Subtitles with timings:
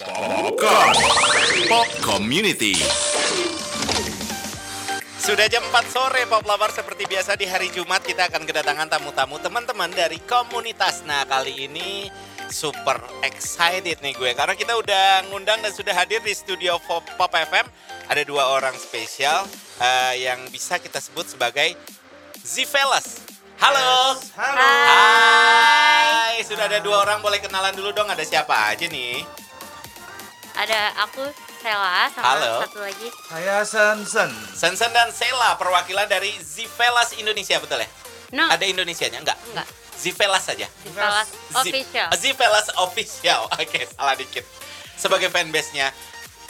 [0.00, 0.96] Popcorn
[1.68, 2.72] Pop Community
[5.20, 9.36] Sudah jam 4 sore Pop Lover seperti biasa di hari Jumat kita akan kedatangan tamu-tamu
[9.44, 11.04] teman-teman dari komunitas.
[11.04, 12.08] Nah kali ini
[12.48, 17.36] super excited nih gue karena kita udah ngundang dan sudah hadir di studio Pop, Pop
[17.36, 17.68] FM.
[18.08, 19.44] Ada dua orang spesial
[19.84, 21.76] eh, yang bisa kita sebut sebagai
[22.40, 23.20] Z-Fellas.
[23.60, 24.16] Halo.
[24.32, 24.64] Halo.
[24.64, 26.40] Hai.
[26.40, 29.49] Sudah ada dua orang boleh kenalan dulu dong ada siapa aja nih?
[30.60, 31.24] Ada aku
[31.56, 32.60] Sela sama Halo.
[32.60, 34.28] satu lagi Saya Sensen.
[34.52, 37.88] Sensen dan Sela perwakilan dari Z-Fellas Indonesia betul ya?
[38.30, 39.40] No, Ada Indonesianya enggak?
[39.46, 39.64] enggak.
[39.96, 40.64] Z-Fellas saja.
[40.64, 42.08] Di Palace Z- Official.
[42.14, 43.40] Z-Fellas Official.
[43.56, 44.44] Oke, salah dikit.
[44.94, 45.88] Sebagai fanbase-nya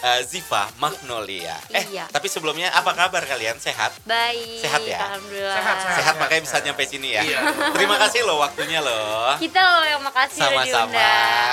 [0.01, 1.57] eh, Ziva Magnolia.
[1.69, 2.09] Eh, Iya.
[2.09, 3.57] tapi sebelumnya apa kabar kalian?
[3.57, 3.93] Sehat?
[4.03, 4.61] Baik.
[4.61, 4.99] Sehat ya?
[4.99, 5.57] Alhamdulillah.
[5.57, 7.23] Sehat, Sehat, Sehat, makanya bisa nyampe sini ya.
[7.23, 7.39] Iya.
[7.73, 9.37] Terima kasih loh waktunya loh.
[9.37, 11.09] Kita loh yang makasih udah Sama-sama.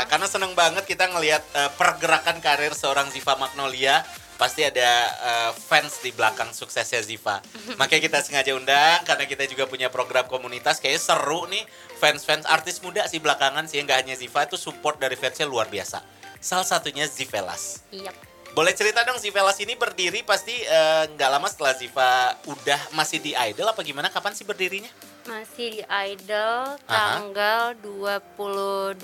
[0.06, 4.02] Karena seneng banget kita ngelihat eh, pergerakan karir seorang Ziva Magnolia.
[4.38, 7.42] Pasti ada eh, fans di belakang suksesnya Ziva.
[7.82, 10.78] Makanya kita sengaja undang karena kita juga punya program komunitas.
[10.78, 11.66] Kayaknya seru nih
[11.98, 16.06] fans-fans artis muda sih belakangan sih nggak hanya Ziva itu support dari fansnya luar biasa.
[16.38, 17.82] Salah satunya Zivelas.
[17.90, 18.14] Iya.
[18.58, 23.38] Boleh cerita dong Zivelas ini berdiri pasti eh, nggak lama setelah Ziva udah masih di
[23.38, 24.10] Idol apa gimana?
[24.10, 24.90] Kapan sih berdirinya?
[25.30, 27.22] Masih di Idol Aha.
[27.22, 28.98] tanggal 22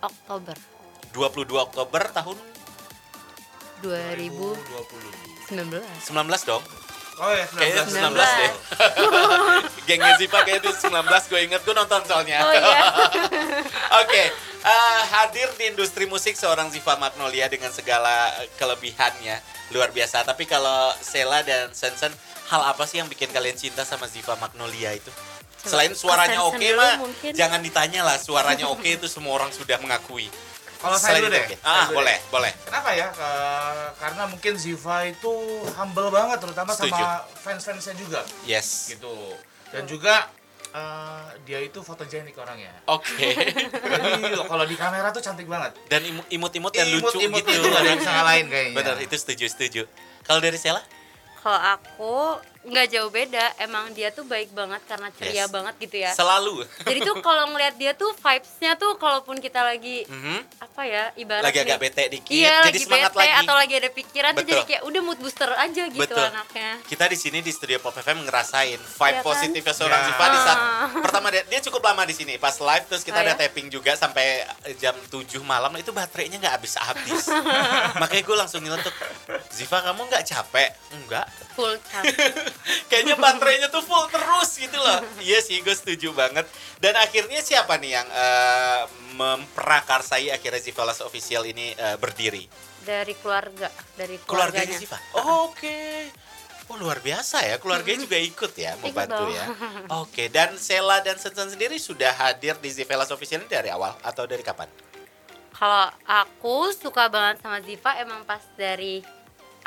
[0.00, 0.56] Oktober
[1.12, 2.40] 22 Oktober tahun
[3.84, 4.56] 2019.
[5.52, 6.64] 19 dong.
[7.20, 8.40] Oh ya, Kayaknya 19 19.
[8.40, 8.52] deh.
[9.92, 12.40] Gengnya Ziva kayaknya itu 19 gue inget gue nonton soalnya.
[12.40, 12.80] Oh iya.
[14.00, 14.22] Oke,
[14.64, 19.36] eh, hadir di industri musik seorang Ziva Magnolia dengan segala eh, kelebihannya
[19.70, 20.22] luar biasa.
[20.22, 22.12] Tapi kalau Sela dan Sensen,
[22.48, 25.10] hal apa sih yang bikin kalian cinta sama Ziva Magnolia itu?
[25.62, 27.32] Coba Selain suaranya oke dulu mah, mungkin.
[27.32, 30.26] jangan ditanya lah suaranya oke itu semua orang sudah mengakui.
[30.82, 31.38] Kalau saya dulu deh.
[31.40, 31.54] oke.
[31.54, 32.30] Saya Ah, dulu boleh, deh.
[32.34, 32.52] boleh.
[32.66, 33.06] Kenapa ya?
[33.14, 35.32] Ke- karena mungkin Ziva itu
[35.78, 36.90] humble banget, terutama Setuju.
[36.90, 38.90] sama fans-fansnya juga, Yes.
[38.90, 39.14] gitu.
[39.70, 40.26] Dan juga
[40.72, 42.72] eh, dia itu fotogenik orangnya.
[42.86, 43.32] Oke.
[43.32, 45.76] Jadi kalau di kamera tuh cantik banget.
[45.86, 47.50] Dan imu- imut-imut dan lucu Imut-imut gitu.
[47.54, 48.74] itu nggak ada yang ngalahin kayaknya.
[48.74, 49.82] Bener, itu setuju, setuju.
[50.22, 50.80] Kalau dari Sela?
[51.38, 52.14] Kalau aku
[52.62, 55.50] nggak jauh beda, emang dia tuh baik banget karena ceria Yes.
[55.50, 56.10] banget gitu ya.
[56.12, 56.62] Selalu.
[56.80, 60.38] Jadi tuh kalau ngeliat dia tuh vibes-nya tuh kalaupun kita lagi Mhm.
[60.60, 63.40] apa ya ibarat Lagi agak bete dikit, iya, jadi lagi semangat bete lagi.
[63.40, 66.22] atau lagi ada pikiran tuh jadi kayak udah mood booster aja gitu Betul.
[66.24, 66.70] anaknya.
[66.84, 69.22] Kita di sini di studio Pop FM ngerasain vibe kan?
[69.22, 70.06] positifnya seorang Ya.
[70.08, 70.88] Ziva di saat Ah.
[70.98, 73.38] pertama dia, dia cukup lama di sini pas live terus kita Oh, ada ya?
[73.40, 74.46] tapping juga sampai
[74.76, 77.26] jam 7 malam itu baterainya nggak habis-habis.
[78.00, 78.94] Makanya gue langsung nyeletuk,
[79.50, 80.70] Ziva kamu nggak capek?
[80.92, 81.26] Enggak.
[81.52, 82.32] Full capek.
[82.88, 85.00] Kayaknya baterainya tuh full terus gitu loh.
[85.28, 86.48] iya sih, gue setuju banget.
[86.80, 88.82] Dan akhirnya siapa nih yang eh,
[89.14, 92.72] memprakarsai akhirnya Zivalas Official ini eh, berdiri?
[92.82, 94.78] dari keluarga, dari Keluarganya keluarganya.
[94.78, 94.98] Ziva?
[95.14, 96.10] Oh, Oke.
[96.70, 99.46] Oh luar biasa ya, keluarganya juga ikut ya, membantu ya.
[100.02, 104.24] Oke, dan Sela dan Sensen sendiri sudah hadir di Zivelas Official ini dari awal atau
[104.24, 104.70] dari kapan?
[105.52, 109.02] Kalau aku suka banget sama Ziva emang pas dari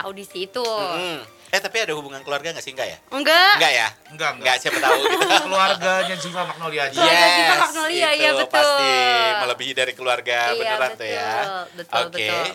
[0.01, 0.63] audisi itu.
[0.66, 1.24] Mm-mm.
[1.50, 2.73] Eh tapi ada hubungan keluarga nggak sih?
[2.73, 2.97] Enggak ya?
[3.09, 3.53] Enggak.
[3.56, 3.88] Enggak ya?
[4.11, 4.56] Enggak, Enggak, enggak.
[4.59, 5.25] siapa tahu gitu.
[5.45, 6.95] Keluarganya Ziva Magnolia aja.
[6.95, 8.50] Keluarga Ziva Magnolia, itu iya, betul.
[8.51, 8.89] pasti
[9.38, 11.31] melebihi dari keluarga Iya, beneran tuh ya.
[11.31, 12.28] betul, betul, Oke.
[12.28, 12.45] betul.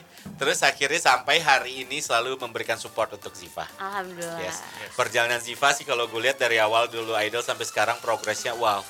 [0.40, 3.68] Terus akhirnya sampai hari ini selalu memberikan support untuk Ziva.
[3.76, 4.40] Alhamdulillah.
[4.40, 4.64] Yes.
[4.92, 8.80] Perjalanan Ziva sih kalau gue lihat dari awal dulu idol sampai sekarang progresnya wow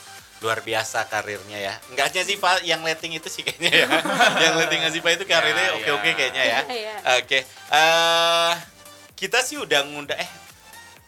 [0.41, 1.75] luar biasa karirnya ya.
[1.93, 3.87] Enggak hanya Ziva yang letting itu sih kayaknya ya.
[4.49, 6.15] yang letting Ziva itu karirnya Ya, oke-oke ya.
[6.17, 6.61] kayaknya ya.
[6.65, 6.95] Iya.
[7.21, 7.39] Oke.
[7.45, 8.53] Eh
[9.21, 10.31] kita sih udah ngundang eh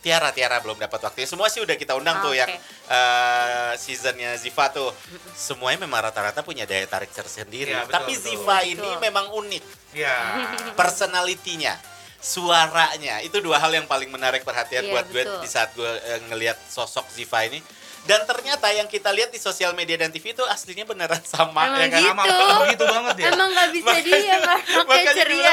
[0.02, 1.24] Tiara Tiara belum dapat waktunya.
[1.24, 2.40] Semua sih udah kita undang Ah, tuh oke.
[2.42, 2.50] yang
[2.90, 4.90] eh, seasonnya Ziva tuh.
[5.32, 7.70] Semuanya memang rata-rata punya daya tarik tersendiri.
[7.70, 8.24] Iya, betul, Tapi betul.
[8.26, 8.98] Ziva ini Betul.
[8.98, 9.64] memang unik
[9.94, 10.16] Iya.
[10.80, 11.78] personalitinya,
[12.18, 15.38] suaranya itu dua hal yang paling menarik perhatian Iya, buat gue betul.
[15.38, 17.62] di saat gue eh, ngelihat sosok Ziva ini.
[18.02, 21.78] Dan ternyata yang kita lihat di sosial media dan TV itu aslinya beneran sama Emang
[21.78, 22.00] ya kan?
[22.02, 22.10] gitu.
[22.10, 23.24] Emang emang begitu banget ya.
[23.30, 25.53] Emang nggak bisa Makanya- dia makanya kayak ceria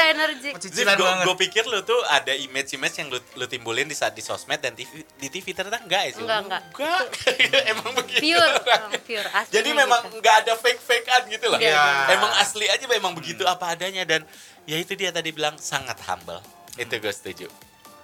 [0.58, 4.58] Cicilan gue pikir lu tuh ada image-image yang lu, lu timbulin di saat di sosmed
[4.58, 6.22] dan TV, di TV ternyata enggak ya sih?
[6.26, 6.62] Enggak, enggak.
[6.74, 7.04] Enggak.
[7.72, 8.20] Emang begitu.
[8.20, 9.52] Pure, emang pure asli.
[9.54, 11.58] Jadi memang nggak ada fake-fakean gitu loh.
[11.62, 11.86] Iya.
[12.10, 14.26] Emang asli aja memang begitu apa adanya dan
[14.66, 16.42] ya itu dia tadi bilang sangat humble.
[16.74, 17.46] Itu gue setuju.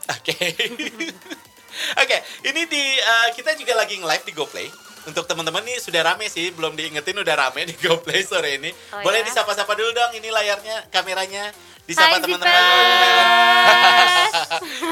[0.07, 0.35] Oke.
[2.01, 4.69] Oke, ini di eh, kita juga lagi nge-live di GoPlay.
[5.07, 8.75] Untuk teman-teman nih sudah rame sih, belum diingetin udah rame di GoPlay sore ini.
[8.91, 9.31] Oh, Boleh ya?
[9.31, 11.55] disapa-sapa dulu dong ini layarnya, kameranya.
[11.87, 12.51] Disapa teman-teman.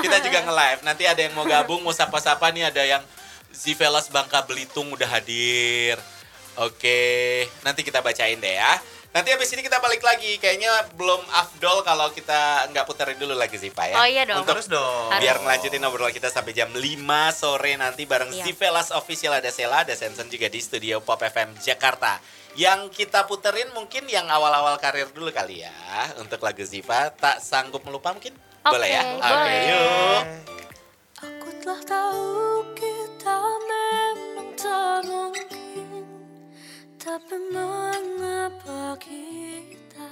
[0.06, 0.80] Kita juga nge-live.
[0.86, 3.02] Nanti ada yang mau gabung, mau sapa-sapa nih ada yang
[3.50, 5.98] Zivelas Bangka Belitung udah hadir.
[6.54, 8.78] Oke, nanti kita bacain deh ya.
[9.14, 10.42] Nanti habis ini kita balik lagi.
[10.42, 13.94] Kayaknya belum afdol kalau kita nggak puterin dulu lagi Ziva ya.
[13.94, 14.42] Oh iya dong.
[14.42, 15.06] Untuk Terus dong.
[15.06, 15.22] Harus.
[15.22, 16.82] biar ngelanjutin obrolan kita sampai jam 5
[17.30, 18.42] sore nanti bareng Iya.
[18.42, 22.18] Zivelas Official ada Sela, ada Sensen juga di studio Pop FM Jakarta.
[22.58, 25.70] Yang kita puterin mungkin yang awal-awal karir dulu kali ya.
[26.18, 28.34] Untuk lagu Ziva, tak sanggup melupa mungkin?
[28.66, 29.02] Oke, boleh ya?
[29.14, 29.58] Oke, boleh.
[29.70, 30.22] yuk.
[31.22, 32.26] Aku telah tahu
[32.74, 34.48] kita memang
[35.06, 35.46] mungkin
[37.04, 40.08] Tapi mengapa kita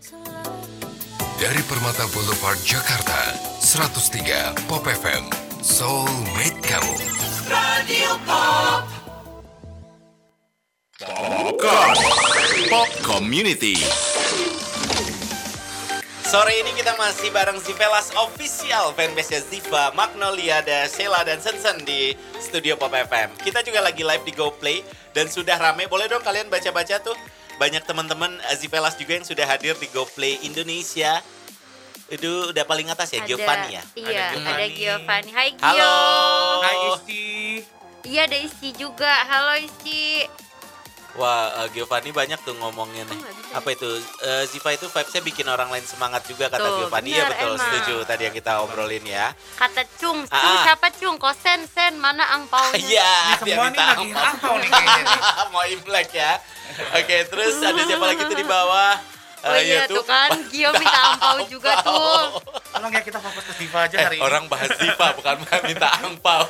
[0.00, 0.88] selalu
[1.36, 5.28] Dari Permata Boulevard Jakarta 103 Pop FM
[5.60, 6.96] Soulmate kamu
[10.96, 11.96] Popcorn.
[12.72, 13.76] Pop Community.
[16.32, 22.16] Sore ini kita masih bareng Zivelas Official fanbase Ziva, Magnolia, ada Sheila dan Sensen di
[22.40, 23.36] studio Pop FM.
[23.36, 24.80] Kita juga lagi live di GoPlay
[25.12, 25.84] dan sudah rame.
[25.92, 27.12] Boleh dong kalian baca-baca tuh.
[27.60, 31.20] Banyak teman-teman eh, Zivelas juga yang sudah hadir di GoPlay Indonesia.
[32.08, 33.82] Itu udah paling atas ya, Ada- Giovanni ya?
[33.92, 34.66] Iya, Ada.
[34.72, 35.30] Giovanni.
[35.36, 35.68] Hai Gio.
[35.68, 35.96] Halo.
[36.64, 37.24] Hai Isti.
[38.08, 39.12] Iya ada Isti juga.
[39.28, 40.24] Halo Isti.
[41.12, 43.20] Wah, eh, Giovanni banyak tuh ngomongnya nih.
[43.52, 43.84] Oh, Apa itu?
[44.18, 47.12] Eh, Ziva itu vibes-nya bikin orang lain semangat juga kata Tuh, Giovanni.
[47.12, 47.60] Iya benar, betul, emang.
[47.62, 49.26] setuju tadi yang kita obrolin ya.
[49.54, 50.24] Kata Cung.
[50.24, 50.64] Cung Ah.
[50.64, 51.16] siapa Cung?
[51.16, 51.94] Kosen, Sen.
[51.94, 52.80] Mana angpaunya?
[52.88, 54.24] Iya, Ini dia semua nih minta angpau.
[54.24, 55.20] angpau nih kayaknya nih.
[55.52, 56.32] Mau imlek ya.
[56.94, 58.94] Oke, terus ada siapa lagi tuh di bawah?
[59.42, 62.38] Oh Eh, iya ya tuh kan, Gio minta angpau juga tuh.
[62.72, 64.22] Tolong ya kita fokus ke Diva aja Eh, hari ini.
[64.22, 65.34] orang bahas Ziva bukan
[65.66, 66.46] minta angpau.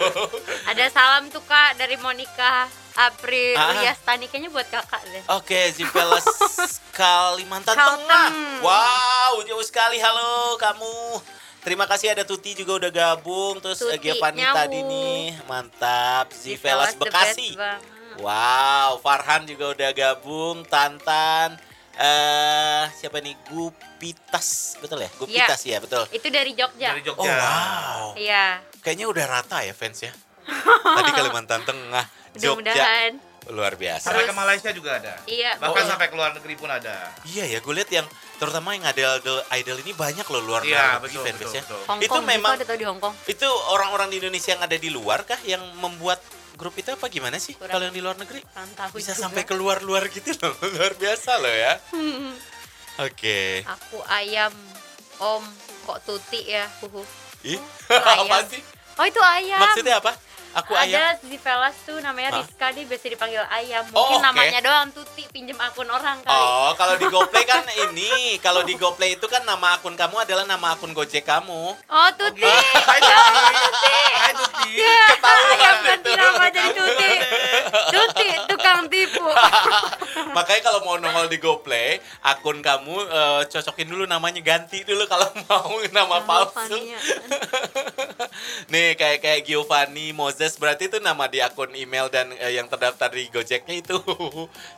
[0.69, 3.83] Ada salam tuh kak dari Monica April Ah.
[3.83, 5.23] Yastani kayaknya buat kakak deh.
[5.33, 6.25] Oke, Zivelas
[6.99, 8.05] Kalimantan Kalteng.
[8.05, 8.29] Tengah.
[8.61, 9.97] Wow, jauh sekali.
[9.97, 11.21] Halo kamu.
[11.63, 13.59] Terima kasih ada Tuti juga udah gabung.
[13.59, 14.57] Terus eh, Tuti, Giovanni nyawu.
[14.57, 15.21] tadi nih.
[15.45, 16.27] Mantap.
[16.33, 17.55] Zivelas Bekasi.
[18.15, 21.57] Wow, Farhan juga udah gabung, Tantan,
[21.97, 23.33] eh siapa nih?
[23.49, 25.09] Gupitas, betul ya?
[25.17, 26.05] Gupitas ya, betul.
[26.13, 26.93] Itu dari Jogja.
[26.93, 27.33] Dari Oh Jogja.
[27.33, 28.61] wow, Iya.
[28.85, 30.13] kayaknya udah rata ya fans ya.
[30.93, 32.05] Tadi Kalimantan Tengah,
[32.35, 33.13] Mudah-mudahan.
[33.45, 34.07] luar biasa.
[34.07, 35.19] Sampai ke Malaysia juga ada.
[35.25, 35.59] Iya.
[35.59, 35.91] Bahkan Oh, iya.
[35.91, 37.11] sampai ke luar negeri pun ada.
[37.25, 38.07] Iya ya, gue lihat yang
[38.39, 41.63] terutama yang ada idol, idol ini banyak loh luar Iya, negeri betul, fanbase betul, ya.
[41.65, 41.81] betul.
[42.01, 43.15] Itu Kong, memang- tau di Hong Kong.
[43.27, 46.23] Itu orang-orang di Indonesia yang ada di luar kah yang membuat
[46.55, 47.53] grup itu apa gimana sih?
[47.53, 49.23] Kurang- Kalau yang di luar negeri tahu bisa juga.
[49.27, 51.73] sampai keluar-luar gitu loh, luar biasa loh ya.
[53.03, 53.67] Oke.
[53.67, 54.53] Aku ayam,
[55.19, 55.43] Om,
[55.83, 56.71] kok tuti ya?
[56.79, 57.03] Huhu.
[57.43, 57.59] Ih,
[57.91, 58.29] Ayam.
[58.29, 58.63] apa sih?
[58.93, 59.59] Oh itu ayam.
[59.59, 60.13] Maksudnya apa?
[60.55, 61.01] Aku ayam.
[61.01, 62.41] Ada si Velas tuh namanya Hah?
[62.41, 63.85] Rizka dia biasa dipanggil ayam.
[63.89, 64.27] Oh, Mungkin oke.
[64.27, 66.29] namanya doang Tuti pinjem akun orang kali.
[66.31, 70.45] Oh, kalau di GoPlay kan ini, kalau di GoPlay itu kan nama akun kamu adalah
[70.45, 71.73] nama akun Gojek kamu.
[71.75, 72.45] Oh Tuti.
[72.45, 73.01] Hai
[73.57, 73.97] Tuti.
[74.13, 74.71] Hai Tuti.
[74.75, 75.87] Ya, Ketahuan ayam itu.
[75.87, 76.93] ganti nama jadi Tuti.
[77.03, 77.22] Tuti
[78.83, 79.23] tukang tipu.
[80.37, 85.29] Makanya kalau mau nongol di GoPlay, akun kamu eh, cocokin dulu namanya ganti dulu kalau
[85.47, 86.75] mau nama palsu.
[86.75, 86.99] Fania.
[88.73, 93.13] Nih kayak kayak Giovanni Moses berarti itu nama di akun email dan eh, yang terdaftar
[93.13, 93.99] di Gojeknya itu.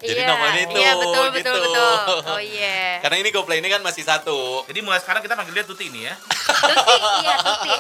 [0.01, 0.77] Jadi Iya, namanya itu.
[0.77, 1.73] Iya betul betul gitu.
[1.73, 1.95] betul.
[2.29, 3.01] Oh iya.
[3.01, 4.65] Karena ini GoPlay ini kan masih satu.
[4.67, 6.15] Jadi mulai sekarang kita panggil dia Tuti ini ya.
[6.15, 7.75] Tuti iya Tuti.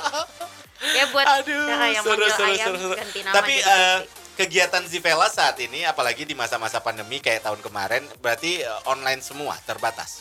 [0.84, 2.94] Ya buat Aduh, cara yang seru, seru, ayam seru, seru.
[2.94, 4.23] ganti nama Tapi jadi eh, Tuti.
[4.34, 9.54] Kegiatan Zivela saat ini, apalagi di masa-masa pandemi kayak tahun kemarin, berarti eh, online semua,
[9.62, 10.20] terbatas.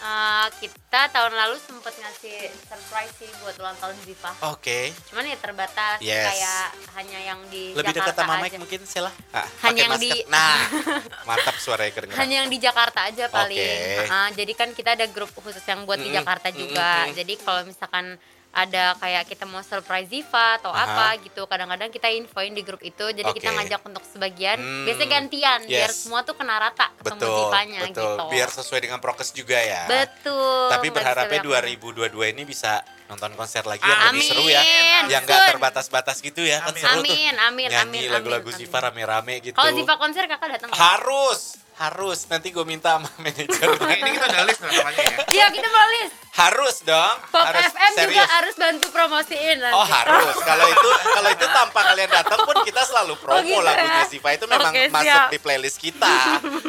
[0.00, 4.32] Eh, kita tahun lalu sempet ngasih surprise sih buat ulang tahun Ziva.
[4.48, 6.24] Oke, Cuman ya terbatas Yes.
[6.26, 6.64] kayak
[6.96, 8.42] hanya yang di lebih dekat Jakarta sama aja.
[8.42, 9.12] Mike mungkin Sela.
[9.28, 10.08] Ah, Hanya yang masker.
[10.08, 10.56] di- Nah,
[11.28, 12.16] mantap suaranya kedengeran.
[12.16, 13.60] Hanya yang di Jakarta aja paling.
[13.60, 14.08] Oke.
[14.08, 17.04] Ah, jadi kan kita ada grup khusus yang buat di Mm-mm, Jakarta juga.
[17.04, 17.16] mm-mm.
[17.20, 18.16] Jadi kalau misalkan
[18.50, 20.82] ada kayak kita mau surprise Ziva atau Aha.
[20.82, 23.06] apa gitu, kadang-kadang kita infoin di grup itu.
[23.06, 23.56] Jadi kita Oke.
[23.62, 26.02] ngajak untuk sebagian, Hmm, biasanya gantian biar yes.
[26.02, 27.90] semua tuh kena rata ketemu Betul, Zivanya betul.
[27.94, 28.06] gitu.
[28.34, 29.86] Biar sesuai dengan prokes juga ya.
[29.86, 30.66] Betul.
[30.66, 31.78] Tapi berharapnya bisa banyak.
[32.10, 32.72] 2022 ini bisa
[33.06, 34.30] nonton konser lagi yang lebih Amin.
[34.34, 34.62] seru ya.
[35.06, 35.46] Yang Sun.
[35.54, 36.58] terbatas-batas gitu ya.
[36.58, 36.82] Kan Amin.
[36.82, 37.14] seru tuh.
[37.14, 38.86] Amin, amin, Nyanyi amin, lagu-lagu amin, Ziva amin.
[38.90, 39.54] rame-rame gitu.
[39.54, 40.70] Kalau Ziva konser kakak datang?
[40.74, 42.28] Harus, harus.
[42.28, 43.48] Nanti gue minta sama manajer.
[43.48, 45.16] Nah, ini kita udah list namanya ya.
[45.32, 46.14] Iya kita mau list.
[46.30, 47.16] harus dong.
[47.28, 48.28] Pop harus FM juga serius.
[48.30, 49.74] harus bantu promosiin nanti.
[49.74, 50.36] Oh harus.
[50.38, 54.08] Kalau itu kalau itu tanpa kalian datang pun kita selalu promo Oh, gitu lagunya ya?
[54.08, 55.28] Ziva itu memang Oke, masuk siap.
[55.28, 56.16] di playlist kita.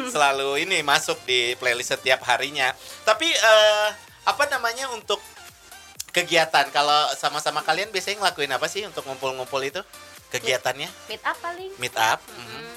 [0.08, 2.72] selalu ini masuk di playlist setiap harinya.
[3.02, 3.88] Tapi eh,
[4.24, 5.20] apa namanya untuk
[6.10, 9.80] kegiatan kalau sama-sama kalian biasanya ngelakuin apa sih untuk ngumpul-ngumpul itu?
[10.28, 11.70] Kegiatannya Meet up paling.
[11.76, 12.18] meet up.
[12.24, 12.40] Mm.
[12.40, 12.72] mhm.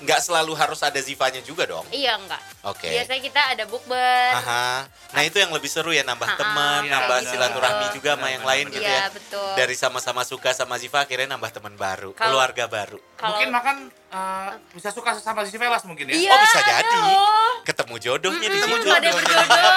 [0.00, 1.86] Nggak selalu harus ada Zivanya juga dong.
[1.88, 2.42] Iya enggak.
[2.64, 2.90] Oke.
[2.90, 4.30] Biasanya kita ada bukber.
[4.34, 4.88] Aha.
[5.12, 7.30] Nah itu yang lebih seru ya nambah Ah, teman, iya, nambah benar.
[7.30, 9.06] silaturahmi juga sama yang lain gitu Iya, ya.
[9.08, 9.50] betul.
[9.54, 12.98] Dari sama-sama suka sama Ziva akhirnya nambah teman baru, Kalau- keluarga baru.
[13.14, 16.14] Kalau Mungkin makan eh, bisa suka sama si Velas mungkin ya.
[16.14, 16.96] Iya, Oh, bisa jadi.
[17.00, 17.50] loh.
[17.64, 18.90] Ketemu jodohnya di Mm-mm, situ.
[18.90, 19.14] berjodoh.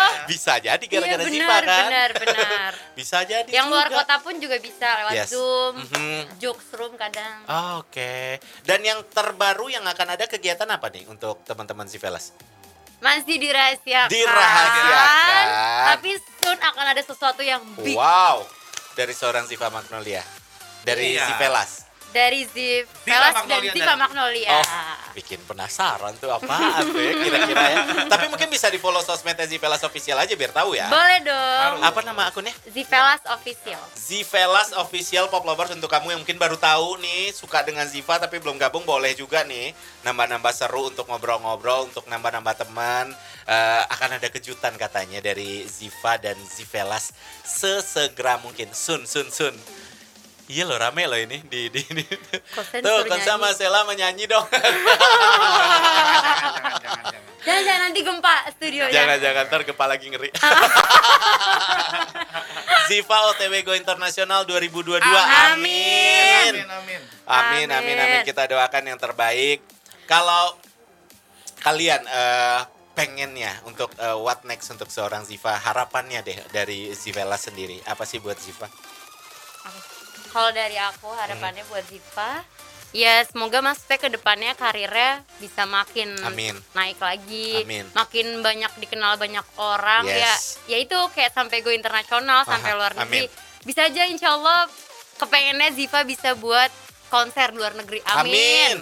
[0.27, 1.85] Bisa jadi gara-gara iya, benar, kan.
[1.87, 2.71] benar, benar.
[2.93, 4.03] Bisa jadi yang luar juga.
[4.03, 5.31] kota pun juga bisa lewat Yes.
[5.31, 6.19] Zoom, Mhm.
[6.35, 7.47] jokes room kadang.
[7.47, 8.35] Oh, Oke.
[8.61, 12.35] Dan yang terbaru yang akan ada kegiatan apa nih untuk teman-teman Zivelas?
[12.99, 14.11] Masih dirahasiakan.
[14.11, 15.45] Dirahasiakan.
[15.87, 18.43] Tapi soon akan ada sesuatu yang big Wow.
[18.91, 20.27] Dari seorang Ziva Magnolia.
[20.81, 21.23] Dari Iya.
[21.29, 21.86] Zivelas.
[22.17, 24.49] Dari Zip Velas dan Magnolia Ziva Magnolia.
[24.57, 24.65] Oh,
[25.13, 27.79] bikin penasaran tuh apaan tuh ya kira-kira ya.
[28.09, 30.89] Tapi mungkin bisa di follow sosmednya Zivelas Official aja biar tahu ya.
[30.89, 31.85] Boleh dong.
[31.85, 32.57] Apa nama akunnya?
[32.65, 33.77] Zivelas official.
[33.93, 38.41] Zivelas Official Pop Lovers untuk kamu yang mungkin baru tahu nih suka dengan Ziva tapi
[38.41, 43.13] belum gabung boleh juga nih nambah-nambah seru untuk ngobrol-ngobrol untuk nambah-nambah teman
[43.47, 47.15] Eh, akan ada kejutan katanya dari Ziva dan Zivelas
[47.47, 49.55] sesegera mungkin sun sun sun
[50.47, 52.07] Iya loh rame loh ini di di, di.
[52.79, 53.51] Tuh kan sama.
[53.51, 54.47] Sela menyanyi dong.
[54.47, 54.63] Jangan,
[56.79, 57.27] jangan, jangan.
[57.47, 58.91] Jangan jangan nanti gempa studionya.
[58.91, 60.27] Jangan-jangan ntar kepala lagi ngeri.
[62.87, 64.99] Ziva OTW Go Internasional 2022.
[64.99, 65.03] Amin.
[65.03, 66.51] Amin.
[66.55, 67.01] Amin, amin.
[67.27, 67.97] Amin, amin, amin.
[67.99, 68.21] Amin.
[68.23, 69.59] Kita doakan yang terbaik.
[70.07, 70.55] Kalau
[71.63, 72.61] kalian eh,
[72.95, 77.83] pengennya untuk eh, what next untuk seorang Ziva, harapannya deh dari Zivela sendiri.
[77.83, 78.71] Apa sih buat Ziva?
[80.37, 82.45] Kalau dari aku harapannya buat Ziva,
[82.93, 86.53] ya semoga Mas P ke depannya karirnya bisa makin Amin.
[86.77, 87.89] naik lagi, Amin.
[87.89, 90.61] makin banyak dikenal banyak orang Yes.
[90.69, 90.77] ya.
[90.77, 93.25] Ya itu kayak sampai go internasional, sampai luar negeri.
[93.25, 93.65] amin.
[93.65, 94.69] Bisa aja insya Allah
[95.17, 96.69] kepengennya Ziva bisa buat
[97.09, 98.05] konser luar negeri.
[98.05, 98.29] Amin.
[98.29, 98.75] Amin.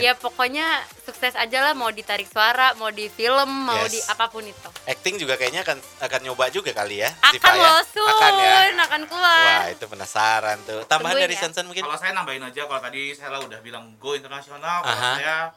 [0.00, 3.92] Ya pokoknya sukses aja lah mau ditarik suara, mau di film, mau Yes.
[3.92, 4.68] di apa pun itu.
[4.86, 7.72] Acting juga kayaknya akan akan nyoba juga kali ya, Akan Ziva ya.
[7.82, 8.54] Akan ya.
[8.86, 9.44] akan keluar.
[9.60, 10.80] Wah, itu penasaran tuh.
[10.86, 11.42] Tambahan Tungguin dari ya.
[11.42, 11.82] Sansan mungkin?
[11.84, 15.50] Kalau saya nambahin aja, kalau tadi saya udah bilang go internasional, kalau saya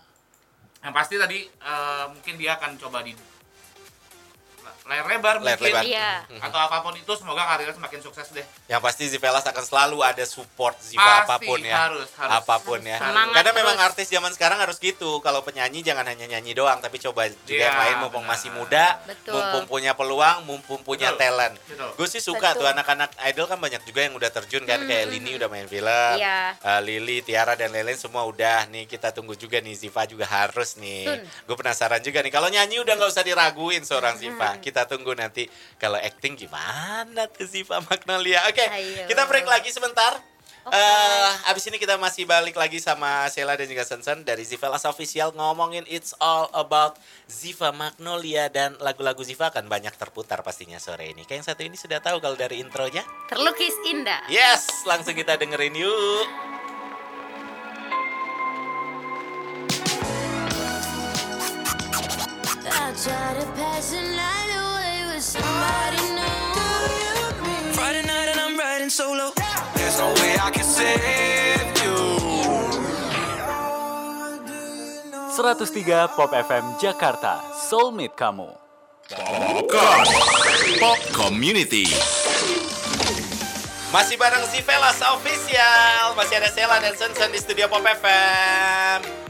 [0.82, 3.14] yang pasti tadi eh, mungkin dia akan coba di
[4.88, 5.84] layar lebar Layar mungkin lebar.
[5.84, 6.10] Iya.
[6.40, 8.46] Atau apa pun itu semoga karirnya semakin sukses deh.
[8.66, 11.76] Yang pasti Zivelas akan selalu ada support Ziva Pasti, apa pun ya.
[11.88, 12.32] harus, harus.
[12.34, 12.98] apa pun ya.
[12.98, 15.20] Semangat Karena memang artis zaman sekarang harus gitu.
[15.20, 18.34] Kalau penyanyi jangan hanya nyanyi doang, tapi coba juga Iya, yang lain mumpung benar.
[18.34, 19.34] masih muda, Betul.
[19.36, 21.20] mumpung punya peluang, mumpung punya Betul.
[21.20, 21.56] talent.
[21.94, 22.64] Gue sih suka Betul.
[22.64, 26.16] tuh anak-anak idol kan banyak juga yang udah terjun kan kayak Lini udah main film,
[26.16, 26.56] Iya.
[26.56, 30.76] eh, Lili, Tiara dan lain-lain semua udah nih kita tunggu juga nih Ziva juga harus
[30.76, 31.08] nih.
[31.44, 34.56] Gue penasaran juga nih kalau nyanyi udah nggak usah diraguin seorang Ziva.
[34.58, 35.48] Kita tunggu nanti
[35.82, 38.46] kalau acting gimana tuh Ziva Magnolia.
[38.52, 39.08] Oke, Ayo.
[39.10, 40.20] kita break lagi sebentar.
[40.68, 40.76] Oke.
[40.76, 45.32] Eh, abis ini kita masih balik lagi sama Sheila dan juga Sensen dari Zivelas Official
[45.32, 47.00] ngomongin It's All About
[47.32, 51.24] Ziva Magnolia dan lagu-lagu Ziva akan banyak terputar pastinya sore ini.
[51.24, 53.08] Kayak yang satu ini sudah tahu kalau dari intronya.
[53.32, 54.28] Terlukis indah.
[54.28, 56.28] Yes, langsung kita dengerin yuk.
[62.68, 63.94] I try to pass
[65.28, 67.76] somebody new.
[67.76, 69.36] Friday night and I'm riding solo.
[69.76, 72.00] There's no way I can save you.
[75.36, 78.50] 103 Pop FM Jakarta, Soulmate kamu.
[80.80, 81.92] Pop Community.
[83.88, 86.16] Masih bareng Zivelas Official.
[86.16, 89.28] Masih ada Sheila dan Sensen di studio Pop FM.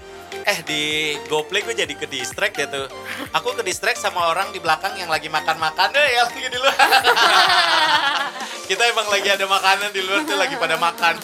[0.48, 0.84] Eh di
[1.28, 2.88] GoPlay gue jadi ke distract ya tuh.
[3.36, 6.78] Aku ke distract sama orang di belakang yang lagi makan-makan deh yang lagi di luar.
[8.72, 11.20] Kita emang lagi ada makanan di luar tuh lagi pada makan.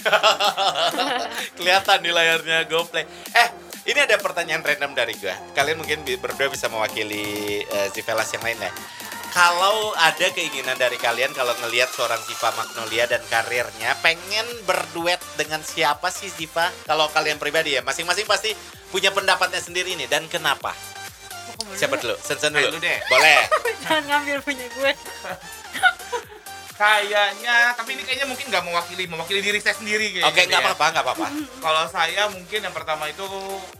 [1.57, 3.07] Kelihatan di layarnya GoPlay.
[3.31, 3.47] Eh,
[3.87, 5.31] ini ada pertanyaan random dari gue.
[5.55, 8.71] Kalian mungkin berdua bisa mewakili eh, Zivelas yang lain ya.
[9.33, 15.65] Kalau ada keinginan dari kalian kalau ngelihat seorang Ziva Magnolia dan karirnya pengen berduet dengan
[15.65, 16.69] siapa sih Ziva?
[16.85, 18.53] Kalau kalian pribadi ya, masing-masing pasti
[18.93, 20.77] punya pendapatnya sendiri nih dan kenapa?
[21.73, 22.13] Siapa dulu?
[22.21, 22.61] Sensen dulu.
[22.61, 22.99] Ayo, lu deh.
[23.09, 23.49] Boleh.
[23.89, 24.91] Jangan ngambil punya gue.
[26.73, 30.27] Kayaknya, tapi ini kayaknya mungkin nggak mewakili, mewakili diri saya sendiri kayaknya.
[30.27, 30.65] Oke, nggak ya.
[30.65, 31.27] apa-apa, nggak apa-apa.
[31.59, 33.25] Kalau saya mungkin yang pertama itu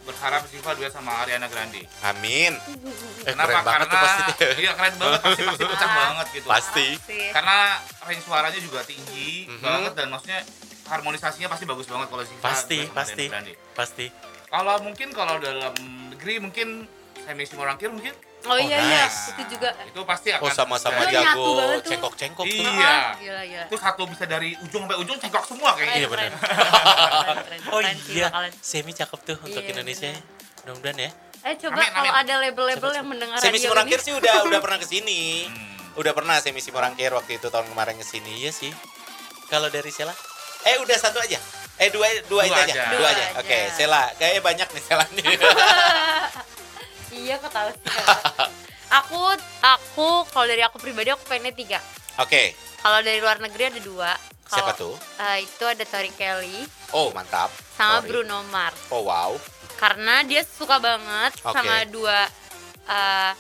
[0.03, 1.81] berharap Ziva duet sama Ariana Grande.
[2.01, 2.53] Amin.
[3.23, 3.50] Eh, Kenapa?
[3.50, 4.31] keren banget tuh Karena pasti.
[4.57, 6.47] iya keren banget, pasti pasti pecah banget gitu.
[6.47, 6.88] Pasti.
[7.29, 7.57] Karena
[8.03, 9.59] range suaranya juga tinggi Mhm.
[9.59, 10.39] banget dan maksudnya
[10.85, 13.25] harmonisasinya pasti bagus banget kalau Ziva Pasti, pasti.
[13.25, 13.53] Ariana Grande.
[13.73, 14.05] Pasti.
[14.47, 15.73] Kalau mungkin kalau dalam
[16.07, 16.85] negeri mungkin
[17.19, 19.31] Semi Simorangkir mungkin Oh, iya iya, nice.
[19.31, 19.71] itu juga.
[19.81, 21.88] itu pasti akan Oh, sama-sama jago tuh.
[21.88, 22.59] cengkok-cengkok tuh.
[22.59, 22.95] Iya.
[23.15, 23.65] Gila gila.
[23.65, 25.95] itu satu bisa dari ujung sampai ujung cengkok semua kayaknya.
[25.95, 26.31] Iya, benar.
[27.69, 28.27] Oh iya,
[28.59, 30.12] semi cakep tuh untuk Iya, Indonesia.
[30.62, 31.09] Mudah-mudahan ya.
[31.43, 32.21] Eh coba Amin, kalau amin.
[32.23, 35.43] ada label-label yang mendengar Semi radio Simorangkir sih udah udah pernah ke sini.
[35.43, 36.00] Hmm.
[36.00, 38.31] Udah pernah Semi Simorangkir waktu itu tahun kemarin ke sini.
[38.39, 38.71] Iya sih.
[39.47, 40.15] Kalau dari Sela?
[40.63, 41.35] Eh udah satu aja.
[41.75, 42.63] Eh dua dua, Dua itu aja.
[42.65, 42.83] aja.
[42.89, 43.23] Dua Dua aja.
[43.27, 43.39] aja.
[43.39, 44.03] Oke, Sela.
[44.15, 45.25] Kayaknya banyak nih Sela nih.
[47.15, 47.86] Iya kok tahu sih.
[49.01, 49.17] Aku
[49.60, 51.79] aku kalau dari aku pribadi aku pengennya tiga.
[52.17, 52.53] Oke.
[52.77, 54.13] Kalau dari luar negeri ada dua.
[54.43, 54.93] Kalau, Siapa tuh?
[55.17, 57.50] eh, itu ada Tori Kelly Oh, mantap.
[57.74, 58.10] sama Sorry.
[58.12, 58.77] Bruno Mars.
[58.89, 59.34] Oh, wow.
[59.75, 61.58] Karena dia suka banget Oke.
[61.58, 62.29] sama dua
[62.86, 63.32] eh,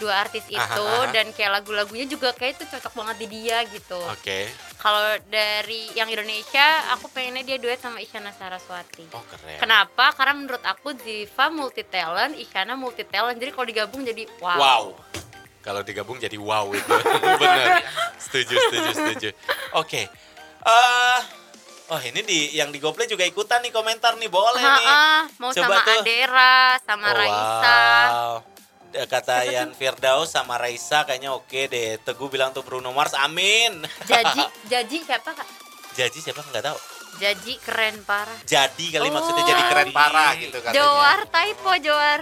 [0.00, 1.12] dua artis itu Aha, aha.
[1.12, 4.00] dan kayak lagu-lagunya juga kayak itu cocok banget di dia gitu.
[4.08, 4.48] Oke.
[4.80, 9.04] Kalau dari yang Indonesia, aku pengennya dia duet sama Isyana Saraswati.
[9.12, 9.60] Oh, keren.
[9.60, 10.16] Kenapa?
[10.16, 13.36] Karena menurut aku Ziva multi talent, Isyana multi talent.
[13.36, 14.56] Jadi kalau digabung jadi wow.
[14.56, 14.84] Wow.
[15.60, 16.88] Kalau digabung jadi wow itu.
[17.44, 17.84] Bener.
[18.16, 19.28] Setuju, setuju, setuju.
[19.76, 20.08] Oke.
[20.64, 21.18] Eh,
[21.92, 24.86] oh ini di yang di GoPlay juga ikutan nih komentar nih boleh nih.
[24.88, 26.00] Ha-ha, mau Coba sama tuh.
[26.00, 27.80] Adera, sama Oh, Raisa.
[28.08, 28.49] Wow.
[28.92, 31.98] Eh, Kata Yan Firdaus sama Raisa kayaknya oke deh.
[31.98, 33.86] Teguh bilang tuh Bruno Mars, amin.
[34.02, 34.42] Jaji,
[34.72, 35.46] Jaji siapa kak?
[35.92, 36.78] Jadi siapa nggak tahu.
[37.18, 38.38] Jaji keren parah.
[38.42, 39.12] Jadi kali Oh.
[39.12, 40.74] maksudnya jadi keren parah gitu katanya.
[40.76, 42.20] Joar, typo Joar.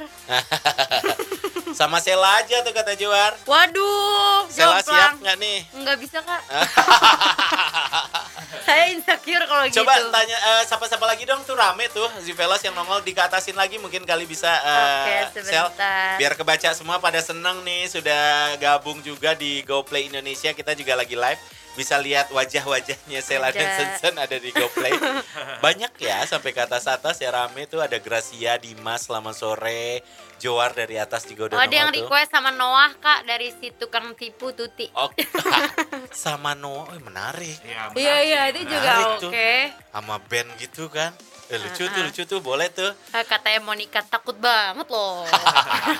[1.78, 3.37] Sama Sela aja tuh kata Joar.
[3.44, 5.58] Waduh, Sela siap nggak nih?
[5.75, 6.42] Nggak bisa kak.
[8.67, 9.85] Saya insecure kalau gitu.
[9.85, 11.45] Coba tanya eh, siapa-siapa lagi dong?
[11.45, 15.69] Tuh rame tuh Zivelas yang nongol dikatasin lagi mungkin kali bisa eh, Oke, Sel
[16.17, 20.52] biar kebaca semua pada seneng nih sudah gabung juga di GoPlay Indonesia.
[20.57, 21.40] Kita juga lagi live
[21.78, 23.76] bisa lihat wajah-wajahnya Sela dan Ada.
[23.78, 24.90] Sensen ada di GoPlay
[25.64, 30.02] banyak ya sampai ke atas-atas ya rame tuh ada Gracia Dimas selamat sore
[30.42, 34.14] Joar dari atas juga udah Oh, ada yang request sama Noah kak dari si tukang
[34.14, 34.87] tipu Tuti.
[34.94, 35.26] Oke.
[36.14, 37.58] sama Noah, oh, menarik.
[37.66, 39.18] Iya, Iya iya itu juga oke.
[39.18, 39.30] tuh.
[39.90, 41.11] Sama band gitu kan.
[41.49, 42.93] Eh, lucu tuh, lucu tuh, boleh tuh.
[43.09, 45.25] Eh, Katanya Monica takut banget loh.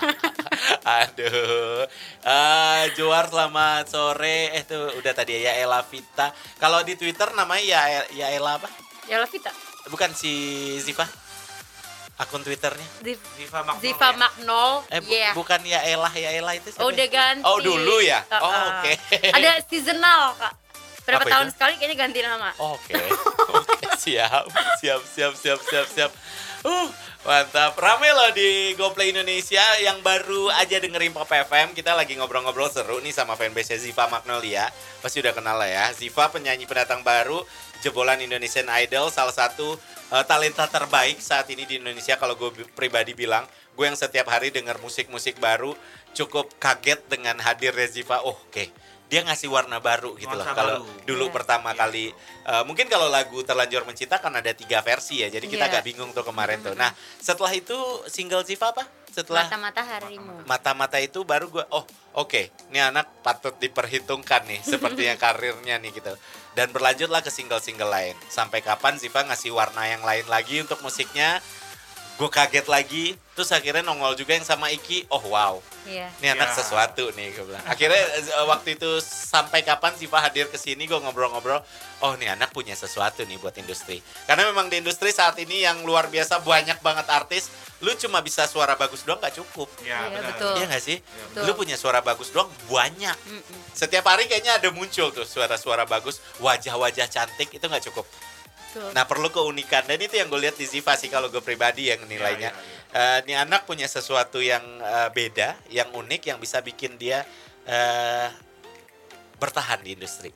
[1.01, 1.89] Aduh.
[2.21, 4.53] Eh Joar selamat sore.
[4.53, 6.31] Eh tuh udah tadi ya Ella Vita.
[6.57, 8.69] Kalau di Twitter namanya ya ya Ella apa?
[9.07, 9.49] ya Vita.
[9.89, 10.33] Bukan si
[10.79, 11.09] Ziva.
[12.19, 12.83] Akun Twitternya.
[12.99, 13.81] Ziv- Ziva Magnolia.
[13.81, 14.73] Ziva Magnol.
[14.91, 15.31] Eh bu- Iya.
[15.33, 16.83] bukan ya Ella ya Ella itu siapa?
[16.83, 17.47] Oh udah ganti.
[17.47, 18.27] Oh dulu ya.
[18.27, 18.43] Uh-uh.
[18.43, 18.93] Oh oke.
[19.33, 20.53] Ada seasonal kak.
[21.09, 21.55] Berapa Apa tahun itu?
[21.57, 22.53] sekali kayaknya ganti nama.
[22.61, 22.93] Oke,
[23.57, 24.45] oke siap,
[24.77, 26.13] siap, siap, siap, siap, siap.
[26.61, 26.91] Uh,
[27.23, 27.73] mantap.
[27.75, 31.73] Rame loh di GoPlay Indonesia yang baru aja dengerin Pop FM.
[31.73, 34.69] Kita lagi ngobrol-ngobrol seru nih sama fanbase Ziva Magnolia.
[35.01, 35.87] Pasti udah kenal lah ya.
[35.95, 37.41] Ziva penyanyi pendatang baru,
[37.81, 39.79] jebolan Indonesian Idol, salah satu
[40.11, 42.19] eh, talenta terbaik saat ini di Indonesia.
[42.19, 45.73] Kalau gue bi- pribadi bilang, gue yang setiap hari denger musik-musik baru,
[46.11, 48.21] cukup kaget dengan hadirnya Ziva.
[48.21, 48.67] Oh, oke.
[49.09, 50.45] Dia ngasih warna baru gitu loh.
[50.45, 51.35] Kalau dulu Iya.
[51.35, 52.13] pertama kali
[52.45, 55.73] eh, mungkin kalau lagu terlanjur mencinta kan ada tiga versi ya jadi kita Iya.
[55.75, 57.73] agak bingung tuh kemarin tuh nah setelah itu
[58.07, 60.45] single Ziva apa setelah Mata-mata harimu.
[60.45, 66.13] mata-mata itu baru gue oh oke ini anak patut diperhitungkan nih sepertinya karirnya nih gitu
[66.53, 71.41] dan berlanjutlah ke single-single lain sampai kapan Ziva ngasih warna yang lain lagi untuk musiknya
[72.19, 76.11] gue kaget lagi terus akhirnya nongol juga yang sama Iki oh wow Iya.
[76.19, 76.57] ini anak Ya.
[76.59, 77.65] sesuatu nih gue bilang.
[77.65, 81.65] Akhirnya eh, waktu itu sampai kapan Siva hadir ke sini gue ngobrol-ngobrol,
[82.03, 84.05] oh nih anak punya sesuatu nih buat industri.
[84.27, 87.49] Karena memang di industri saat ini yang luar biasa banyak banget artis,
[87.81, 89.65] lu cuma bisa suara bagus doang gak cukup.
[89.81, 90.29] Iya, Iya, benar.
[90.29, 90.53] betul.
[90.59, 90.99] Iya gak sih?
[91.01, 91.43] Betul.
[91.47, 93.17] Lu punya suara bagus doang banyak.
[93.25, 93.59] Mm-mm.
[93.73, 98.05] Setiap hari kayaknya ada muncul tuh suara-suara bagus, wajah-wajah cantik itu nggak cukup.
[98.69, 98.93] Betul.
[98.93, 102.05] Nah perlu keunikan dan itu yang gue lihat di Ziva sih kalau gue pribadi yang
[102.05, 102.53] nilainya.
[102.53, 106.97] Iya, iya, Eh, ini anak punya sesuatu yang eh, beda, yang unik, yang bisa bikin
[106.97, 107.21] dia
[107.69, 108.29] eh,
[109.37, 110.33] bertahan di industri.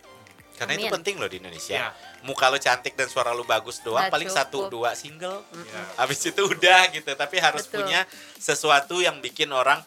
[0.53, 0.95] Karena itu Amin.
[1.01, 1.81] penting loh di Indonesia.
[1.81, 1.89] Iya.
[2.29, 4.41] Muka lo cantik dan suara lo bagus doang, Nggak paling cukup.
[4.45, 5.41] satu dua single.
[5.49, 5.81] Iya.
[5.97, 7.11] Habis itu udah gitu.
[7.17, 7.89] Tapi harus Betul.
[7.89, 8.05] punya
[8.37, 9.81] sesuatu yang bikin orang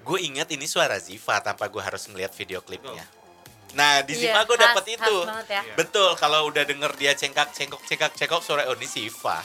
[0.00, 3.04] gue inget ini suara Ziva tanpa gue harus ngeliat video klipnya.
[3.72, 5.16] Nah di Iya, Ziva gue khas- dapet khas itu.
[5.22, 5.62] banget ya.
[5.62, 5.74] Iya.
[5.74, 9.38] Betul, kalau udah denger dia cengkak, cengkok, cengkak, cengkok, suara oh ini Siva.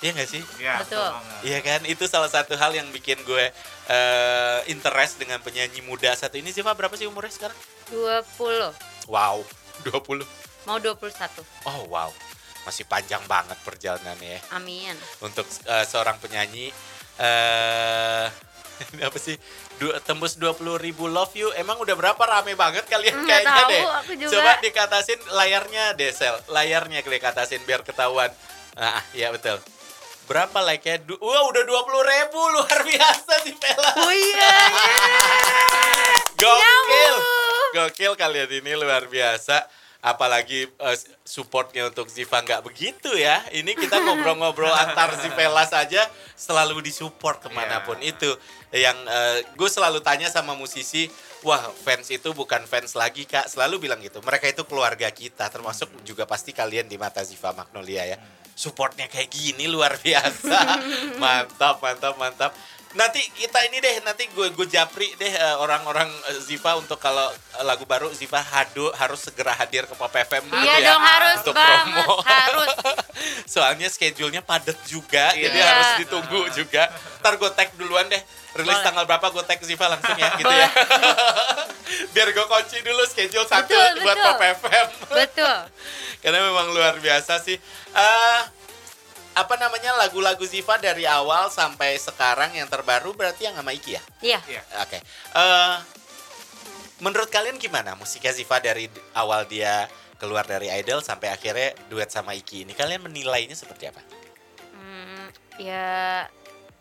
[0.00, 0.42] Iya gak sih?
[0.58, 1.08] Iya, Betul.
[1.42, 1.80] Iya kan?
[1.84, 3.44] Itu salah satu hal yang bikin gue
[3.88, 6.50] eh, interest dengan penyanyi muda satu ini.
[6.50, 7.56] Siva berapa sih umurnya sekarang?
[7.88, 9.08] 20.
[9.08, 9.42] Wow,
[9.82, 10.22] 20.
[10.64, 11.40] Mau 21.
[11.64, 12.08] Oh wow,
[12.62, 14.40] masih panjang banget perjalanannya ya.
[14.52, 14.96] Amin.
[15.18, 16.68] Untuk eh, seorang penyanyi.
[17.14, 18.26] eh
[18.92, 19.38] ini apa sih?
[19.74, 21.50] Du, tembus 20 ribu love you.
[21.52, 23.82] Emang udah berapa rame banget kalian Nggak kayaknya tahu, deh.
[23.82, 24.32] aku juga.
[24.32, 26.34] Coba dikatasin layarnya Desel.
[26.46, 28.30] Layarnya dikatasin biar ketahuan.
[28.74, 29.58] Nah, iya betul.
[30.24, 30.98] Berapa like-nya?
[30.98, 32.40] Du- Wah, udah 20 ribu.
[32.54, 33.90] Luar biasa sih, Pela.
[33.98, 34.52] Oh iya.
[36.40, 36.62] Gokil.
[36.62, 37.18] Nyamuk.
[37.74, 39.66] Gokil kalian ini luar biasa.
[40.04, 43.40] Apalagi eh, supportnya untuk Ziva nggak begitu ya.
[43.48, 46.04] Ini kita ngobrol-ngobrol antar Zivelas aja
[46.36, 48.12] selalu disupport ke mana pun Iya.
[48.12, 48.30] itu.
[48.74, 48.98] Yang
[49.56, 51.08] gue selalu tanya sama musisi,
[51.40, 53.48] wah fans itu bukan fans lagi kak.
[53.48, 54.20] Selalu bilang gitu.
[54.20, 58.18] Mereka itu keluarga kita, termasuk juga pasti kalian di mata Ziva Magnolia ya.
[58.54, 60.58] Supportnya kayak gini luar biasa.
[61.22, 62.52] mantap, mantap, mantap.
[62.94, 67.26] Nanti kita ini deh, nanti gue gue japri deh eh, orang-orang eh, Ziva untuk kalau
[67.26, 71.02] eh, lagu baru Ziva hadu, harus segera hadir ke Pop FM gitu Iya ya, dong
[71.02, 72.14] harus untuk banget, promo.
[72.22, 72.70] harus.
[73.54, 75.66] Soalnya schedule-nya padat juga, jadi Iya.
[75.66, 76.86] harus ditunggu juga.
[77.18, 78.22] Ntar gue tag duluan deh,
[78.54, 78.86] rilis Boleh.
[78.86, 80.68] tanggal berapa gue tag Ziva langsung ya, gitu ya.
[82.14, 84.26] Biar gue kunci dulu schedule satu Betul, buat betul.
[84.30, 84.86] Pop FM.
[85.10, 85.56] Betul.
[86.22, 87.58] Karena memang luar biasa sih.
[87.90, 88.40] Eh,
[89.34, 94.02] apa namanya lagu-lagu Ziva dari awal sampai sekarang yang terbaru berarti yang sama Iki ya?
[94.22, 94.40] Iya.
[94.46, 94.62] Iya.
[94.80, 94.98] Oke.
[95.34, 95.74] Eh,
[97.02, 102.32] menurut kalian gimana musiknya Ziva dari awal dia keluar dari Idol sampai akhirnya duet sama
[102.32, 102.72] Iki ini?
[102.72, 104.00] Kalian menilainya seperti apa?
[104.70, 105.26] Hmm,
[105.58, 106.24] ya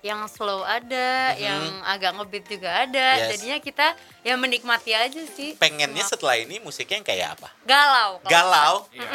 [0.03, 1.39] yang slow ada, Mhm.
[1.39, 3.07] yang agak ngebeat juga ada.
[3.17, 3.39] Yes.
[3.39, 3.87] Jadinya kita
[4.21, 5.55] ya menikmati aja sih.
[5.55, 7.49] Pengennya setelah ini musiknya yang kayak apa?
[7.63, 8.19] galau.
[8.27, 8.75] Galau?
[8.91, 9.07] Iya.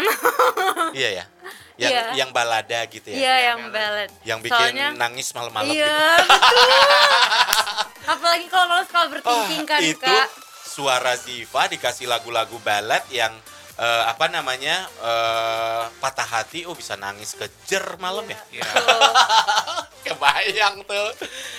[0.96, 1.24] iya ya.
[1.78, 2.04] Yang Iya.
[2.16, 3.16] yang balada gitu ya.
[3.16, 4.10] Iya, yang ballad.
[4.22, 6.26] Yang bikin Soalnya, nangis malam-malam Iya, gitu.
[6.26, 6.68] betul.
[8.12, 10.26] Apalagi kalau malam suka Oh, bertingking kan, itu Kak.
[10.64, 13.30] suara Ziva dikasih lagu-lagu balad yang
[13.74, 18.66] eh, apa namanya eh, patah hati oh bisa nangis kejer malam ya Iya.
[20.04, 21.08] kebayang tuh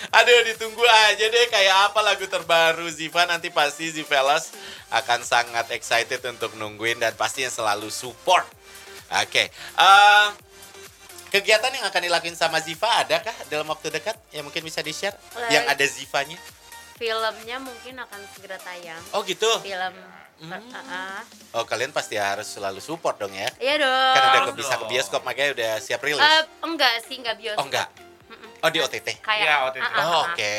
[0.09, 4.51] aduh ditunggu aja deh kayak apa lagu terbaru Ziva nanti pasti Zivelas
[4.89, 8.43] akan sangat excited untuk nungguin dan pasti yang selalu support
[9.11, 10.27] oke eh,
[11.29, 15.13] kegiatan yang akan dilakuin sama Ziva adakah dalam waktu dekat yang mungkin bisa di share
[15.33, 16.37] Lagi- yang ada Zivanya
[16.95, 18.99] Filmnya mungkin akan segera tayang.
[19.11, 19.95] oh gitu Film
[20.39, 20.55] Hmm.
[20.55, 21.21] Ah, ah.
[21.51, 23.51] Oh kalian pasti harus selalu support dong ya.
[23.59, 24.13] Iya dong.
[24.15, 26.23] Kan udah ke, Harus bisa ke bioskop makanya udah siap rilis.
[26.23, 27.59] Eh, enggak sih, enggak bioskop.
[27.59, 27.87] oh enggak.
[28.31, 28.63] Mm-mm.
[28.63, 29.19] Oh di OTT.
[29.19, 29.83] Kayak Iya, OTT.
[29.99, 30.23] Oh.
[30.31, 30.55] Oke.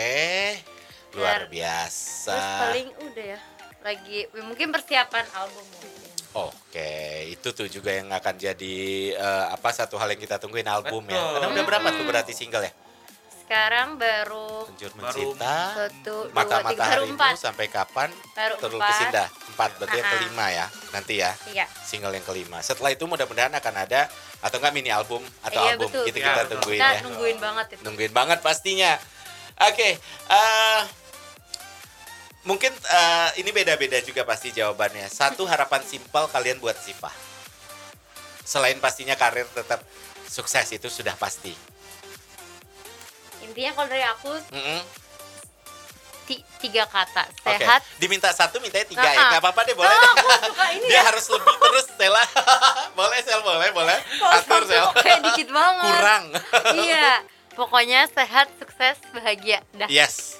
[1.10, 2.28] Luar Biar- biasa.
[2.28, 3.38] Terus paling udah ya.
[3.80, 5.99] Lagi mungkin persiapan album mungkin.
[6.33, 6.90] Oke,
[7.29, 8.77] itu tuh juga yang akan jadi
[9.12, 11.19] eh, apa satu hal yang kita tungguin album ya.
[11.19, 11.31] Betul.
[11.35, 12.73] Karena udah berapa tuh berarti single ya?
[13.43, 17.35] Sekarang baru Penjur Mencinta, satu, dua, Mata-mata tiga, baru harimu empat.
[17.35, 18.09] sampai kapan?
[18.31, 18.90] Baru Terus empat.
[18.95, 19.27] kesindah.
[19.51, 20.66] Empat, berarti yang kelima ya.
[20.95, 21.31] Nanti ya.
[21.51, 21.66] Iya.
[21.83, 22.62] Single yang kelima.
[22.62, 24.07] Setelah itu mudah-mudahan akan ada
[24.38, 26.05] atau enggak mini album atau Iya, album betul.
[26.07, 26.51] gitu Iya, kita betul.
[26.55, 27.01] tungguin Kita ya.
[27.03, 27.83] nungguin banget itu.
[27.83, 28.93] nungguin banget pastinya.
[29.61, 29.88] Oke,
[30.31, 30.81] eh,
[32.42, 35.07] mungkin eh, ini beda-beda juga pasti jawabannya.
[35.07, 37.11] Satu harapan simpel kalian buat Ziva.
[38.40, 39.85] Selain pastinya karir tetap
[40.24, 41.53] sukses itu sudah pasti.
[43.40, 44.81] Intinya kalau dari aku Mm-mm.
[46.24, 47.26] ti- tiga kata.
[47.37, 47.83] Sehat.
[47.96, 49.26] diminta satu mintanya tiga Ah, ya.
[49.33, 49.90] Gak apa-apa deh, boleh.
[49.90, 50.11] Deh.
[50.12, 51.03] aku suka ini Dia ya.
[51.05, 52.22] harus lebih terus, Stella.
[52.98, 53.98] boleh, Sel, boleh, boleh.
[54.33, 54.87] Atur, Sel.
[54.96, 55.85] kayak dikit banget.
[55.88, 56.24] Kurang.
[56.87, 57.22] iya.
[57.53, 59.61] Pokoknya sehat, sukses, bahagia.
[59.74, 59.90] Dah.
[59.90, 60.38] yes,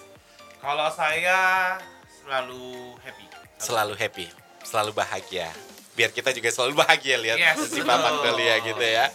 [0.59, 1.77] Kalau saya
[2.23, 2.65] selalu
[3.01, 3.25] happy.
[3.61, 4.27] selalu happy,
[4.63, 5.49] selalu bahagia.
[5.91, 7.91] Biar kita juga selalu bahagia lihat Yes, si betul.
[7.91, 9.11] Papak Delia gitu ya.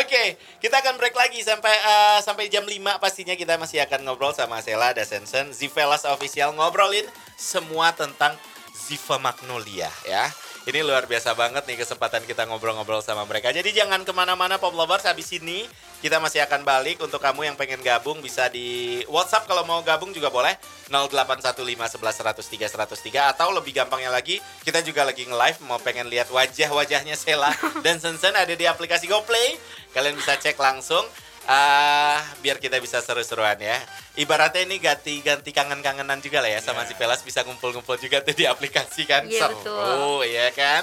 [0.00, 4.32] Oke, kita akan break lagi sampai eh, sampai jam 5 pastinya kita masih akan ngobrol
[4.32, 7.04] sama Sela Dasensen, Zivelas Official ngobrolin
[7.36, 8.32] semua tentang
[8.72, 10.30] Ziva Magnolia ya.
[10.64, 13.52] Ini luar biasa banget nih kesempatan kita ngobrol-ngobrol sama mereka.
[13.52, 15.04] Jadi jangan ke mana-mana Pop Lovers.
[15.04, 15.68] Habis ini
[16.00, 17.04] kita masih akan balik.
[17.04, 19.44] Untuk kamu yang pengen gabung bisa di WhatsApp.
[19.44, 20.56] Kalau mau gabung juga boleh.
[20.88, 25.60] 081511103103 atau lebih gampangnya lagi kita juga lagi nge-live.
[25.68, 27.52] Mau pengen lihat wajah-wajahnya Sela
[27.84, 29.60] dan Sensen ada di aplikasi GoPlay.
[29.92, 31.04] Kalian bisa cek langsung
[31.48, 33.76] ah biar kita bisa seru-seruan ya.
[34.14, 38.46] Ibaratnya ini ganti-ganti kangen-kangenan juga lah ya sama si Pelas bisa ngumpul-ngumpul juga tuh di
[38.46, 39.26] aplikasi kan.
[39.26, 40.30] Iya, Seru, betul.
[40.30, 40.82] ya kan?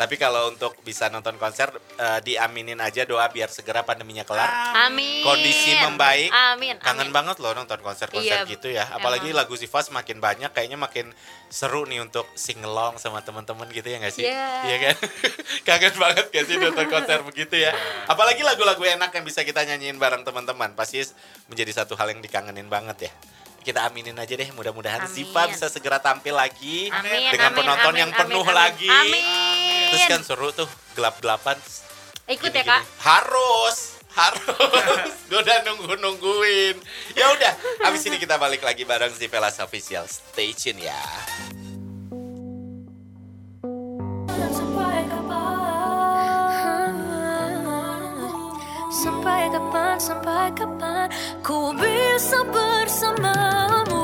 [0.00, 1.68] Tapi kalau untuk bisa nonton konser
[2.00, 4.48] eh, diaminin aja doa biar segera pandeminya kelar.
[4.88, 5.20] Amin.
[5.20, 6.32] Kondisi membaik.
[6.32, 6.80] Amin.
[6.80, 7.12] Kangen amin.
[7.12, 8.88] banget loh nonton konser-konser Iya, gitu ya.
[8.96, 9.44] Apalagi emang.
[9.44, 11.12] lagu Ziva semakin banyak kayaknya makin
[11.52, 14.24] seru nih untuk sing along sama teman-teman gitu ya nggak sih?
[14.24, 14.48] Iya.
[14.72, 14.96] Iya kan?
[15.68, 17.76] Kangen banget gak sih nonton konser begitu ya?
[18.08, 20.72] Apalagi lagu-lagu enak yang bisa kita nyanyiin bareng teman-teman.
[20.72, 21.04] Pasti
[21.52, 23.12] menjadi satu hal yang dikangenin banget ya.
[23.60, 25.12] Kita aminin aja deh mudah-mudahan Amin.
[25.12, 28.88] Ziva bisa segera tampil lagi Amin, dengan amin, penonton amin, yang penuh amin, lagi.
[28.88, 29.69] Amin.
[29.90, 31.58] Terus kan seru tuh gelap-gelapan.
[32.30, 32.70] Ikut ya, Gini-gini.
[32.70, 32.82] Kak.
[33.02, 35.10] Harus, harus.
[35.26, 36.78] Gue udah nunggu-nungguin.
[37.18, 40.06] Ya udah, habis ini kita balik lagi bareng si Velas Official.
[40.06, 41.02] Stay tune ya.
[44.50, 46.94] Sampai kapan
[48.90, 51.06] Sampai kapan, sampai kapan
[51.40, 54.02] Ku bisa bersamamu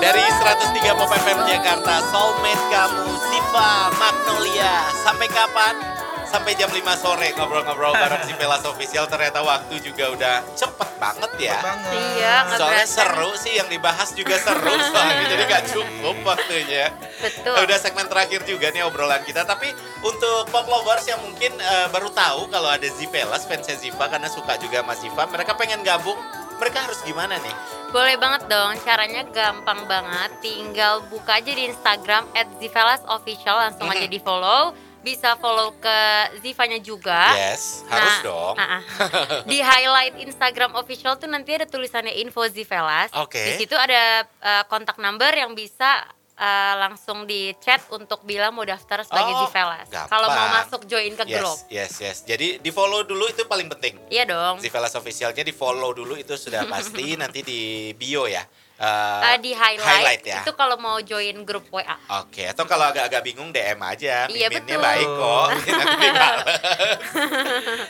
[0.00, 3.08] Dari 103 Pop FM Jakarta, Soulmate kamu,
[3.54, 4.90] Ziva Magnolia.
[5.06, 5.78] Sampai kapan?
[6.26, 9.06] Sampai jam 5 sore ngobrol-ngobrol bareng si Velas Official.
[9.06, 11.62] Ternyata waktu juga udah cepet banget ya.
[11.62, 11.94] banget.
[11.94, 16.90] Iya, Soalnya seru sih yang dibahas juga seru soalnya jadi gak cukup waktunya.
[17.22, 17.54] Betul.
[17.62, 19.46] Udah segmen terakhir juga nih obrolan kita.
[19.46, 19.70] Tapi
[20.02, 24.58] untuk pop lovers yang mungkin eh, baru tahu kalau ada Zivelas, fansnya Ziva karena suka
[24.58, 26.18] juga sama Ziva, mereka pengen gabung,
[26.58, 27.83] mereka harus gimana nih?
[27.94, 30.30] Boleh banget dong, caranya gampang banget.
[30.42, 32.26] Tinggal buka aja di Instagram
[32.58, 34.74] @zivelasofficial langsung aja di follow.
[35.06, 35.98] Bisa follow ke
[36.42, 37.30] Zivanya juga.
[37.38, 38.58] Yes, harus dong.
[38.58, 38.82] ah, ah.
[39.50, 43.14] Di highlight Instagram official tuh nanti ada tulisannya info Zivelas.
[43.14, 43.38] Oke.
[43.38, 48.62] Di situ ada eh, kontak number yang bisa eh, langsung di chat untuk bilang mau
[48.62, 49.86] daftar sebagai Oh, Zivelas.
[49.86, 51.58] Kalau mau masuk join ke Yes, grup.
[51.68, 52.18] yes, yes.
[52.22, 53.94] Jadi di follow dulu itu paling penting.
[54.08, 54.58] Iya dong.
[54.58, 57.14] Zivelas officialnya di follow dulu itu sudah pasti.
[57.14, 57.60] Nanti di
[57.92, 58.42] bio ya.
[58.74, 60.42] Eh, Eh, di highlight, ya.
[60.42, 61.94] itu kalau mau join grup WA.
[62.18, 64.26] Oke, atau kalau agak-agak bingung DM aja.
[64.26, 64.82] Iya, Miminnya betul.
[64.82, 65.48] baik kok.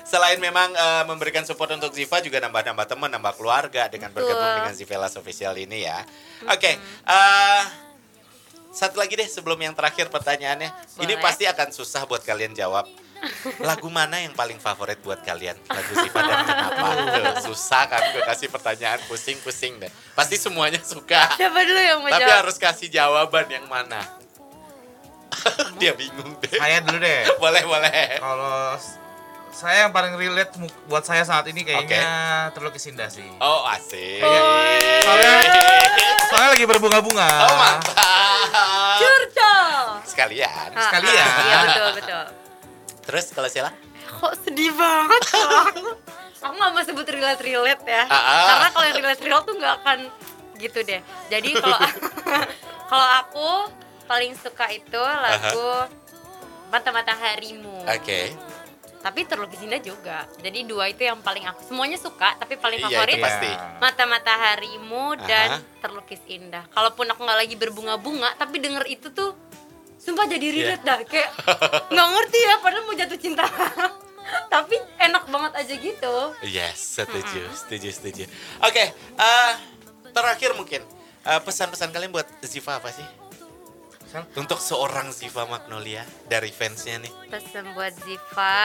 [0.06, 4.28] Selain memang eh, memberikan support untuk Ziva juga nambah-nambah teman, nambah keluarga dengan Betul.
[4.28, 6.04] bergabung dengan Zivelas Official ini ya.
[6.46, 7.62] Oke, eh,
[8.74, 10.70] satu lagi deh sebelum yang terakhir pertanyaannya.
[10.98, 11.22] Ini Boleh.
[11.22, 12.90] pasti akan susah buat kalian jawab.
[13.64, 15.56] Lagu mana yang paling favorit buat kalian?
[15.64, 16.86] Lagu Ziva dan kenapa?
[16.92, 19.88] Tuh, susah kan gue kasih pertanyaan pusing-pusing deh.
[20.12, 21.32] Pasti semuanya suka.
[21.32, 22.38] Siapa dulu yang mau Tapi jawab?
[22.44, 24.04] harus kasih jawaban yang mana?
[25.80, 26.52] Dia bingung deh.
[26.52, 27.22] Saya dulu deh.
[27.40, 28.20] Boleh, boleh.
[28.20, 28.76] Kalau
[29.54, 30.50] saya yang paling relate
[30.84, 32.04] buat saya saat ini kayaknya
[32.50, 33.22] terlukis indah sih.
[33.38, 34.18] Oh, asik.
[35.00, 35.32] Soalnya,
[36.26, 37.28] soalnya lagi berbunga-bunga.
[37.46, 37.94] Oh, mantap.
[38.98, 39.78] Curcol.
[40.04, 40.68] Sekalian.
[40.74, 41.22] Ah, Sekalian.
[41.24, 42.24] ah, Iya betul betul.
[43.06, 43.70] Terus kalau Sheila?
[44.04, 45.86] Kok sedih banget kalau aku.
[46.44, 48.04] Aku nggak mau sebut relate relate ya.
[48.04, 48.46] Ah, ah.
[48.50, 49.98] Karena kalau yang relate relate tuh nggak akan
[50.58, 51.00] gitu deh.
[51.30, 51.78] Jadi kalau
[52.90, 53.48] kalau aku
[54.04, 55.88] paling suka itu lagu
[56.68, 57.86] Mata Mataharimu.
[57.86, 58.34] Oke.
[59.04, 60.24] Tapi terlukis indah juga.
[60.40, 63.50] Jadi dua itu yang paling aku semuanya suka, tapi paling Iya, favorit itu pasti.
[63.76, 65.80] Mata Mataharimu dan Aha.
[65.84, 66.64] terlukis indah.
[66.72, 69.36] Kalaupun aku nggak lagi berbunga-bunga, tapi denger itu tuh
[70.00, 70.56] sumpah jadi Iya.
[70.56, 71.30] relate dah kayak
[71.92, 73.44] nggak ngerti ya padahal mau jatuh cinta.
[74.48, 76.16] tapi enak banget aja gitu.
[76.40, 78.24] Yes, setuju, setuju, setuju.
[78.64, 79.52] Oke, eh,
[80.16, 80.80] terakhir mungkin
[81.24, 83.04] eh, pesan-pesan kalian buat Ziva apa sih?
[84.14, 84.22] Sel?
[84.38, 87.10] Untuk seorang Ziva Magnolia dari fansnya nih.
[87.34, 88.62] Pesan buat Ziva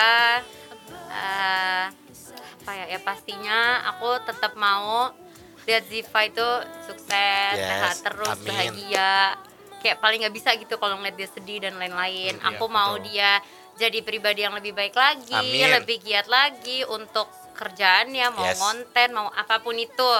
[1.09, 2.85] eh, apa ya?
[2.93, 5.09] Ya pastinya aku tetap mau
[5.65, 6.47] lihat Ziva itu
[6.85, 8.45] sukses, Yes, sehat terus, amin.
[8.45, 9.13] bahagia.
[9.81, 12.37] Kayak paling nggak bisa gitu kalau ngeliat dia sedih dan lain-lain.
[12.37, 13.09] Iya, aku mau betul.
[13.09, 13.41] dia
[13.73, 15.81] jadi pribadi yang lebih baik lagi, Amin.
[15.81, 17.25] lebih giat lagi untuk
[17.57, 18.61] kerjaannya, mau Yes.
[18.61, 20.13] konten, mau apa pun itu.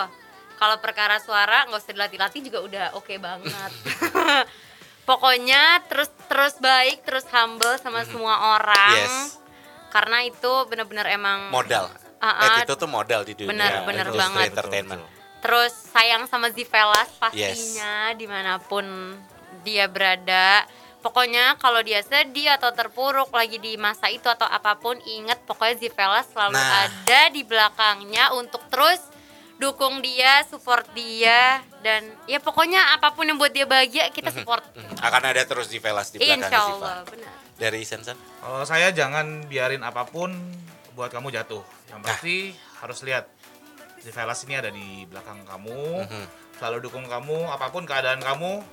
[0.58, 3.72] Kalau perkara suara nggak usah dilatih-latih juga udah oke banget.
[5.10, 8.94] Pokoknya terus terus baik, terus humble sama semua orang.
[8.94, 9.42] Yes.
[9.90, 11.90] Karena itu benar-benar emang Modal.
[12.22, 12.54] Ah, ah.
[12.62, 14.48] Attitude tuh modal di dunia Benar, benar industri banget.
[14.54, 15.04] entertainment.
[15.40, 18.84] terus sayang sama Zivelas pastinya di mana pun
[19.64, 20.68] dia berada.
[21.00, 25.80] Pokoknya kalau dia sedih atau terpuruk lagi di masa itu atau apa pun ingat pokoknya
[25.80, 26.92] Zivelas selalu Nah.
[26.92, 29.00] ada di belakangnya untuk terus
[29.60, 34.64] dukung dia, support dia dan ya pokoknya apa pun yang buat dia bahagia kita support.
[34.74, 34.96] Mhm.
[35.00, 36.60] Akan ada terus di Velas di belakang Insya.
[36.66, 37.34] Allah benar.
[37.54, 38.16] Dari Sensen?
[38.40, 40.32] Kalau saya jangan biarin apa pun
[40.96, 41.60] buat kamu jatuh.
[41.88, 42.08] Yang Nah.
[42.08, 42.36] pasti
[42.80, 43.28] harus lihat
[44.00, 46.26] si Velas ini ada di belakang kamu, Mhm.
[46.56, 48.64] selalu dukung kamu, apa pun keadaan kamu,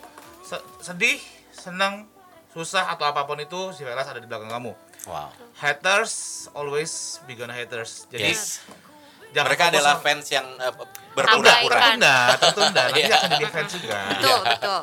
[0.41, 1.19] se- sedih,
[1.51, 2.07] senang,
[2.55, 4.71] susah atau apa pun itu si Velas ada di belakang kamu.
[5.05, 5.31] Wow.
[5.57, 6.15] Haters
[6.53, 8.07] always be gonna haters.
[8.09, 8.63] Jadi Yes.
[9.31, 10.73] Jangan Mereka fokus adalah sama- fans yang eh,
[11.17, 11.77] Tertunda, berpura-pura.
[11.81, 12.83] tertunda, tertunda.
[12.87, 13.17] Nanti Iya.
[13.17, 13.99] akan jadi fans juga.
[14.07, 14.81] Betul, betul.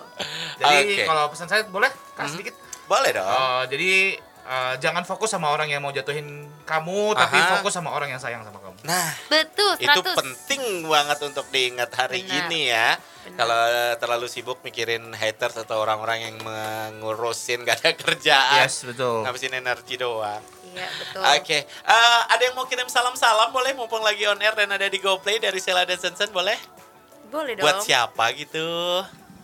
[0.56, 1.03] Jadi Oke.
[1.06, 2.56] kalau pesan saya boleh kasih sedikit.
[2.84, 3.23] Boleh dong.
[3.23, 3.91] Oh, jadi
[4.43, 6.27] eh, jangan fokus sama orang yang mau jatuhin
[6.63, 7.49] kamu, tapi Aha.
[7.53, 8.75] fokus sama orang yang sayang sama kamu.
[8.84, 10.19] Nah, Betul, itu 100.
[10.19, 12.34] penting banget untuk diingat hari Benar.
[12.43, 12.99] gini ya.
[13.23, 13.38] Benar.
[13.38, 13.62] Kalau
[13.95, 19.23] terlalu sibuk mikirin haters atau orang-orang yang mengurusin gak ada kerjaan, Yes, betul.
[19.23, 20.43] ngabisin energi doang.
[20.73, 21.21] Iya, betul.
[21.23, 24.97] Oke, Eh, ada yang mau kirim salam-salam boleh mumpung lagi on air dan ada di
[24.97, 26.57] GoPlay dari Sheila dan Sensen boleh?
[27.29, 27.63] Boleh dong.
[27.63, 28.65] Buat siapa gitu?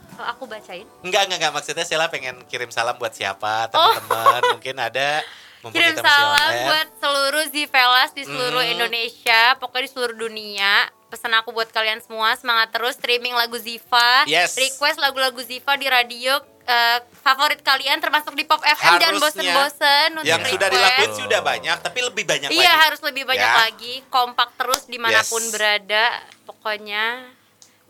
[0.09, 0.83] Kalau aku bacain.
[0.99, 1.53] Enggak, enggak, enggak.
[1.53, 3.69] Maksudnya Sheila pengen kirim salam buat siapa?
[3.69, 5.21] Teman-teman, mungkin ada.
[5.59, 5.75] Mumpung Oh.
[5.75, 6.65] Kirim kita masih on salam air.
[6.65, 8.73] buat seluruh Zivelas di seluruh Mhm.
[8.73, 10.73] Indonesia, pokoknya di seluruh dunia.
[11.07, 14.23] Pesan aku buat kalian semua, semangat terus streaming lagu Ziva.
[14.23, 14.53] Yes.
[14.53, 16.37] Request lagu-lagu Ziva di radio
[16.69, 19.01] eh, favorit kalian termasuk di Pop FM Harusnya.
[19.01, 22.82] jangan bosen-bosen untuk Yang sudah dilakuin sudah banyak, tapi lebih banyak Iya lagi.
[22.86, 23.58] harus lebih banyak Ya.
[23.60, 25.49] lagi, kompak terus di mana pun Yes.
[25.49, 26.05] berada.
[26.43, 27.25] Pokoknya,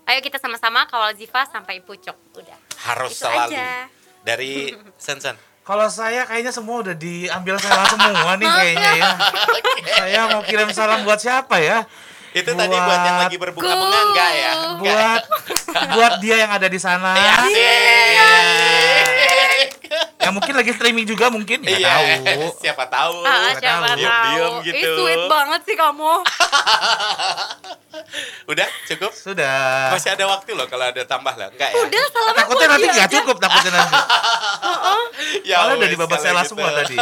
[0.05, 2.15] ayo kita sama-sama kawal Ziva sampai pucuk.
[2.33, 2.55] Udah.
[2.81, 3.51] Harus Itu selalu.
[3.51, 3.91] aja.
[4.21, 5.35] Dari Sensen.
[5.61, 9.11] Kalau saya kayaknya semua udah diambil salah semua nih kayaknya ya.
[9.99, 11.85] Saya mau kirim salam buat siapa ya?
[12.31, 14.51] Itu tadi buat yang lagi berbunga-bunga enggak ya?
[14.71, 14.79] Enggak.
[14.79, 15.21] Buat
[15.89, 17.13] buat dia yang ada di sana.
[17.15, 17.33] Ya,
[20.19, 21.89] Yang mungkin lagi streaming juga mungkin ya Iya,
[22.27, 22.43] tahu.
[22.61, 23.23] siapa tahu.
[23.23, 23.87] Ah, Siapa siapa tahu.
[23.87, 23.97] tahu.
[23.97, 24.89] Diam-diam Ih, gitu.
[24.99, 26.11] sweet banget sih kamu.
[28.51, 29.11] Udah, cukup?
[29.11, 29.89] Sudah.
[29.89, 31.47] Masih ada waktu loh kalau ada tambah lah.
[31.49, 31.75] Enggak ya?
[31.81, 33.95] Udah, salam aku Takutnya nanti nggak cukup takutnya nanti.
[35.43, 36.49] Ya Soalnya udah wes, di babak kalau sela gitu.
[36.53, 36.95] semua tadi.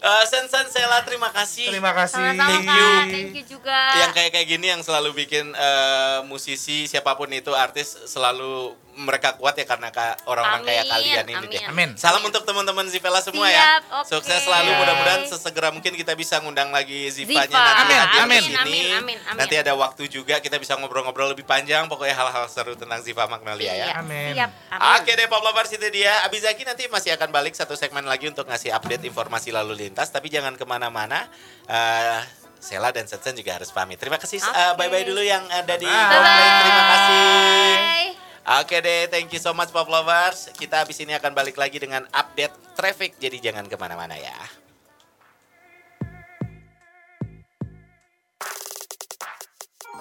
[0.00, 1.68] Eh, Sen Sen Sela terima kasih.
[1.68, 2.16] Terima kasih.
[2.16, 2.88] Sama-sama Thank Kak, you.
[3.12, 3.78] thank you juga.
[4.00, 9.32] yang kayak kayak gini yang selalu bikin eh, musisi siapa pun itu artis selalu mereka
[9.34, 11.48] kuat ya karena ka- orang-orang kayak Amin, kalian ini amin.
[11.48, 11.62] deh.
[11.66, 11.90] Amin.
[11.94, 13.96] Salam untuk teman-teman Zivela semua Siap, ya.
[13.96, 14.06] oke.
[14.06, 17.56] Sukses selalu mudah-mudahan sesegera mungkin kita bisa ngundang lagi Zivanya Ziva.
[17.56, 18.42] nanti Amin, hadir amin.
[18.42, 19.18] Amin, amin, amin.
[19.34, 23.72] Nanti ada waktu juga kita bisa ngobrol-ngobrol lebih panjang pokoknya hal-hal seru tentang Ziva Magnolia
[23.72, 23.86] ya.
[23.86, 24.32] Iya, Amin.
[24.34, 24.50] Siap.
[24.70, 24.90] Amin.
[24.96, 28.44] Oke deh Pop Lovers itu dia Abizaki nanti masih akan balik satu segmen lagi untuk
[28.44, 31.24] ngasih update informasi lalu lintas Tapi jangan ke mana-mana
[31.64, 32.20] Eh,
[32.58, 36.06] Sela dan Setsen juga harus pamit Terima kasih eh, Bye-bye dulu yang ada di Bye.
[36.06, 37.24] komplain Terima kasih
[37.72, 38.29] Bye.
[38.50, 40.50] Oke deh thank you so much Pop Lovers.
[40.58, 43.14] Kita habis ini akan balik lagi dengan update traffic.
[43.22, 44.59] Jadi jangan ke mana-mana ya